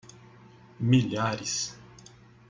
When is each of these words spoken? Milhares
Milhares 0.89 1.77